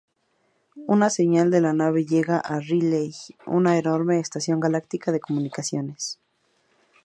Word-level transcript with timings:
Una 0.87 1.11
señal 1.11 1.51
de 1.51 1.61
la 1.61 1.73
nave 1.73 2.05
llega 2.07 2.39
a 2.39 2.59
"Relay", 2.59 3.13
una 3.45 3.77
enorme 3.77 4.19
estación 4.19 4.59
galáctica 4.59 5.11
de 5.11 5.19
comunicaciones. 5.19 6.17